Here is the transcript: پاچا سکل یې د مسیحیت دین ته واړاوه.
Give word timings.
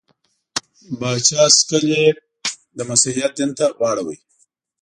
پاچا 0.99 1.43
سکل 1.57 1.83
یې 1.95 2.05
د 2.77 2.79
مسیحیت 2.89 3.31
دین 3.37 3.51
ته 3.57 3.65
واړاوه. 3.79 4.15